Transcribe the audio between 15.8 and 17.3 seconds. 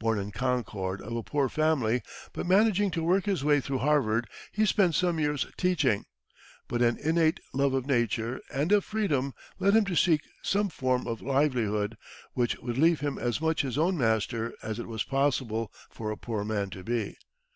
for a poor man to be.